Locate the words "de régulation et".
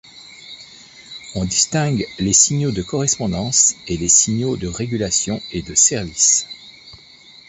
4.57-5.61